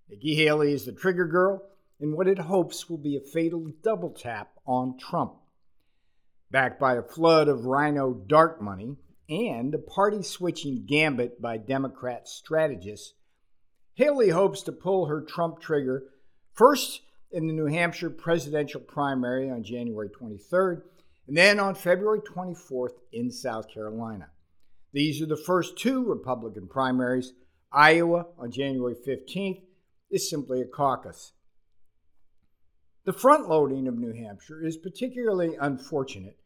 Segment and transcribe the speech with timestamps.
[0.09, 1.64] Nikki Haley is the trigger girl
[2.00, 5.34] in what it hopes will be a fatal double tap on Trump
[6.52, 8.98] backed by a flood of RINO dark money
[9.29, 13.13] and a party switching gambit by Democrat strategists,
[13.94, 16.05] Haley hopes to pull her Trump trigger
[16.54, 20.81] first in the New Hampshire presidential primary on January 23rd,
[21.27, 24.29] and then on February 24th in South Carolina.
[24.93, 27.34] These are the first two Republican primaries.
[27.71, 29.62] Iowa on January 15th
[30.09, 31.34] is simply a caucus.
[33.05, 36.38] The front loading of New Hampshire is particularly unfortunate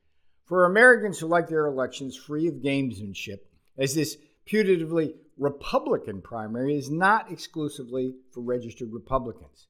[0.54, 3.40] for Americans who like their elections free of gamesmanship,
[3.76, 4.18] as this
[4.48, 9.66] putatively Republican primary is not exclusively for registered Republicans.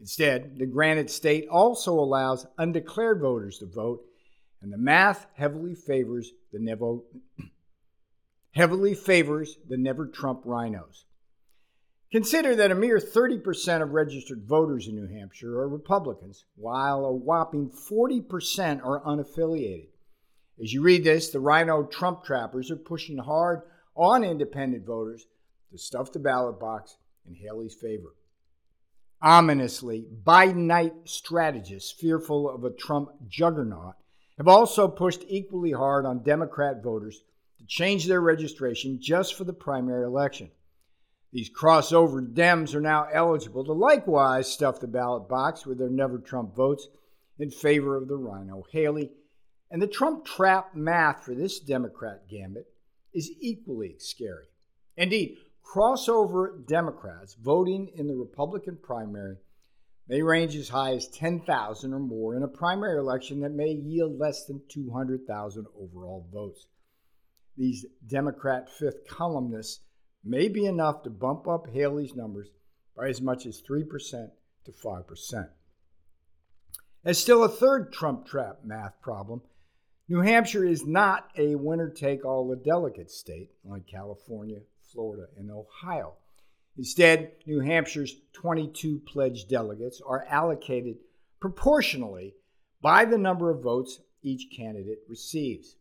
[0.00, 4.02] Instead, the granite state also allows undeclared voters to vote,
[4.62, 7.00] and the math heavily favors the never,
[8.52, 11.04] heavily favors the never Trump RINOs.
[12.10, 17.12] Consider that a mere 30% of registered voters in New Hampshire are Republicans, while a
[17.12, 19.88] whopping 40% are unaffiliated.
[20.62, 23.62] As you read this, the RINO Trump trappers are pushing hard
[23.96, 25.26] on independent voters
[25.72, 26.96] to stuff the ballot box
[27.26, 28.14] in Haley's favor.
[29.20, 33.94] Ominously, Bidenite strategists fearful of a Trump juggernaut
[34.36, 37.22] have also pushed equally hard on Democrat voters
[37.58, 40.50] to change their registration just for the primary election.
[41.32, 46.18] These crossover Dems are now eligible to likewise stuff the ballot box with their never
[46.18, 46.86] Trump votes
[47.38, 49.10] in favor of the RINO Haley
[49.74, 52.68] and the Trump trap math for this Democrat gambit
[53.12, 54.46] is equally scary.
[54.96, 59.34] Indeed, crossover Democrats voting in the Republican primary
[60.06, 64.16] may range as high as 10,000 or more in a primary election that may yield
[64.16, 66.68] less than 200,000 overall votes.
[67.56, 69.80] These Democrat fifth columnists
[70.22, 72.46] may be enough to bump up Haley's numbers
[72.96, 74.30] by as much as 3%
[74.66, 75.48] to 5%.
[77.04, 79.42] As still a third Trump trap math problem,
[80.06, 84.58] New Hampshire is not a winner take all delegate state like California,
[84.92, 86.12] Florida, and Ohio.
[86.76, 90.96] Instead, New Hampshire's 22 pledged delegates are allocated
[91.40, 92.34] proportionally
[92.82, 95.76] by the number of votes each candidate receives.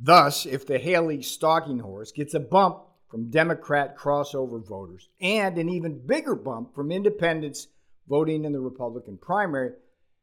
[0.00, 2.78] Thus, if the Haley stalking horse gets a bump
[3.08, 7.68] from Democrat crossover voters and an even bigger bump from independents
[8.08, 9.72] voting in the Republican primary,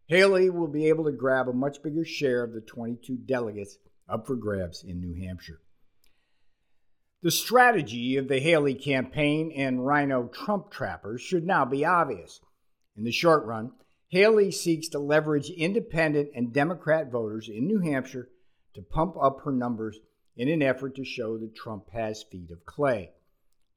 [0.07, 3.77] Haley will be able to grab a much bigger share of the 22 delegates
[4.09, 5.61] up for grabs in New Hampshire.
[7.21, 12.41] The strategy of the Haley campaign and RINO Trump trappers should now be obvious.
[12.97, 13.71] In the short run,
[14.09, 18.27] Haley seeks to leverage independent and Democrat voters in New Hampshire
[18.73, 19.99] to pump up her numbers
[20.35, 23.11] in an effort to show that Trump has feet of clay.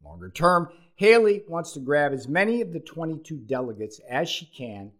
[0.04, 4.90] Longer term, Haley wants to grab as many of the 22 delegates as she can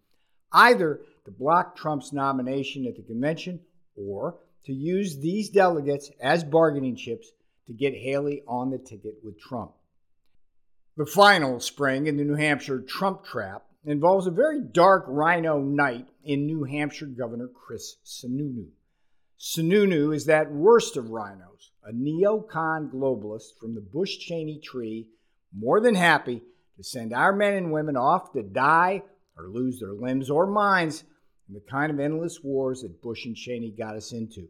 [0.52, 3.60] either to block Trump's nomination at the convention
[3.96, 7.30] or to use these delegates as bargaining chips
[7.66, 9.72] to get Haley on the ticket with Trump.
[10.96, 16.08] The final spring in the New Hampshire Trump trap involves a very dark RINO knight
[16.24, 18.68] in New Hampshire Governor Chris Sununu.
[19.38, 25.08] Sununu is that worst of RINOs, a neocon globalist from the Bush Cheney tree,
[25.56, 26.42] more than happy
[26.76, 29.02] to send our men and women off to die
[29.36, 31.04] or lose their limbs or minds
[31.48, 34.48] in the kind of endless wars that Bush and Cheney got us into.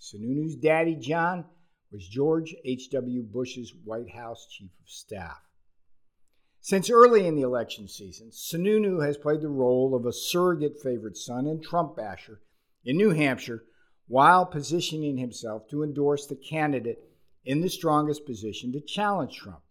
[0.00, 1.44] Sununu's daddy, John,
[1.92, 3.22] was George H.W.
[3.22, 5.42] Bush's White House chief of staff.
[6.60, 11.16] Since early in the election season, Sununu has played the role of a surrogate favorite
[11.16, 12.40] son and Trump basher
[12.84, 13.64] in New Hampshire
[14.08, 16.98] while positioning himself to endorse the candidate
[17.44, 19.62] in the strongest position to challenge Trump.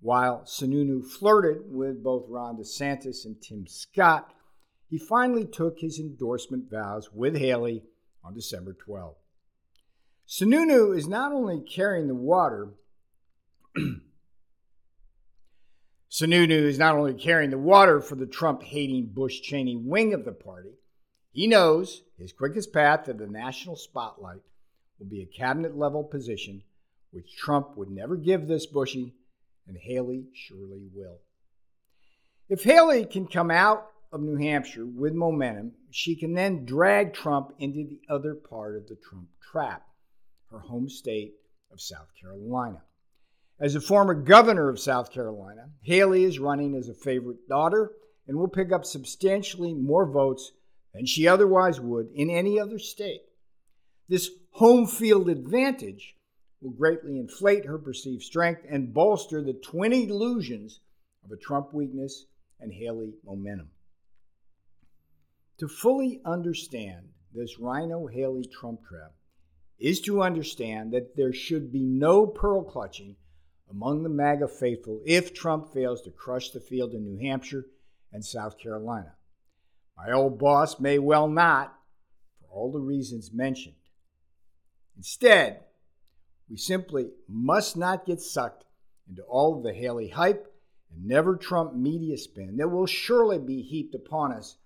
[0.00, 4.32] While Sununu flirted with both Ron DeSantis and Tim Scott,
[4.88, 7.82] he finally took his endorsement vows with Haley
[8.22, 9.14] on December 12.
[10.28, 12.70] Sununu is not only carrying the water,
[16.10, 20.24] Sununu is not only carrying the water for the Trump hating Bush Cheney wing of
[20.24, 20.74] the party,
[21.32, 24.40] he knows his quickest path to the national spotlight
[24.98, 26.62] will be a cabinet level position,
[27.10, 29.14] which Trump would never give this Bushy
[29.68, 31.18] and Haley surely will.
[32.48, 37.52] If Haley can come out of New Hampshire with momentum, she can then drag Trump
[37.58, 39.86] into the other part of the Trump trap.
[40.50, 41.34] her home state
[41.72, 42.82] of South Carolina.
[43.58, 47.92] As a former governor of South Carolina, Haley is running as a favorite daughter
[48.28, 50.52] and will pick up substantially more votes
[50.94, 53.22] than she otherwise would in any other state.
[54.08, 56.14] This home field advantage
[56.60, 60.80] will greatly inflate her perceived strength and bolster the twin illusions
[61.24, 62.26] of a Trump weakness
[62.60, 63.70] and Haley momentum.
[65.58, 69.12] To fully understand this RINO Haley Trump trap
[69.78, 73.16] is to understand that there should be no pearl clutching
[73.70, 77.66] among the MAGA faithful if Trump fails to crush the field in New Hampshire
[78.12, 79.14] and South Carolina.
[79.96, 81.74] My old boss may well not,
[82.38, 83.76] for all the reasons mentioned.
[84.94, 85.60] Instead,
[86.50, 88.64] we simply must not get sucked
[89.08, 90.52] into all of the Haley hype
[90.92, 94.56] and never Trump media spin that will surely be heaped upon us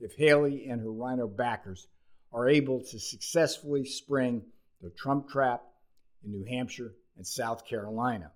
[0.00, 1.88] if Haley and her RINO backers
[2.32, 4.42] are able to successfully spring
[4.82, 5.62] the Trump trap
[6.24, 8.30] in New Hampshire and South Carolina.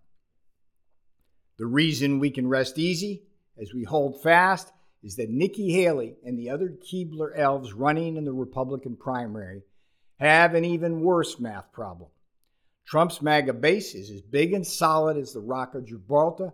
[1.59, 3.23] The reason we can rest easy
[3.61, 4.73] as we hold fast
[5.03, 9.63] is that Nikki Haley and the other Keebler elves running in the Republican primary
[10.19, 12.09] have an even worse math problem.
[12.87, 16.53] Trump's MAGA base is as big and solid as the Rock of Gibraltar.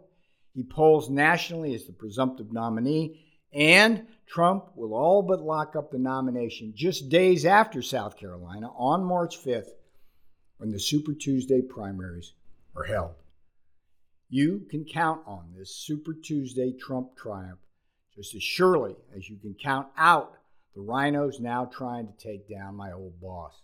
[0.54, 3.20] He polls nationally as the presumptive nominee,
[3.52, 9.04] and Trump will all but lock up the nomination just days after South Carolina on
[9.04, 9.70] March 5th
[10.58, 12.32] when the Super Tuesday primaries
[12.76, 13.14] are held.
[14.28, 17.60] You can count on this Super Tuesday Trump triumph
[18.14, 20.34] just as surely as you can count out
[20.74, 23.62] the RINOs now trying to take down my old boss.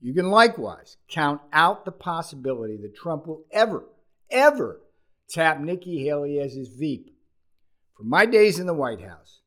[0.00, 3.84] You can likewise count out the possibility that Trump will ever,
[4.30, 4.80] ever
[5.28, 7.15] tap Nikki Haley as his Veep.
[7.96, 9.40] From my days in the White House,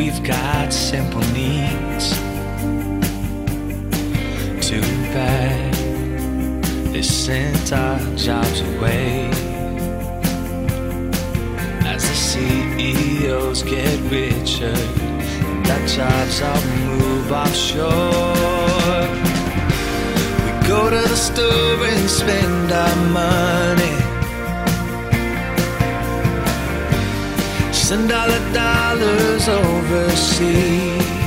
[0.00, 2.06] We've got simple needs.
[4.66, 5.74] Too bad
[6.92, 9.28] they sent our jobs away.
[11.92, 14.78] As the CEOs get richer,
[15.50, 19.06] and our jobs all move offshore.
[20.44, 23.89] We go to the store and spend our money.
[27.90, 31.19] Send all the dollars overseas.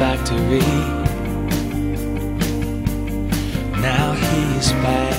[0.00, 0.60] Factory.
[3.88, 5.14] Now he's back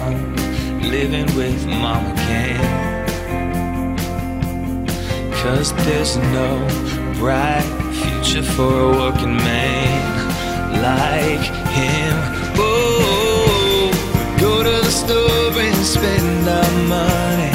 [0.00, 0.36] home,
[0.82, 2.60] living with mom again.
[5.40, 6.50] Cause there's no
[7.18, 7.64] bright
[7.98, 10.04] future for a working man
[10.88, 11.46] like
[11.78, 12.14] him.
[12.58, 13.90] Oh,
[14.38, 17.54] go to the store and spend our money.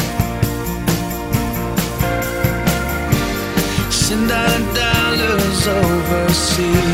[3.92, 6.91] Send our dollars overseas.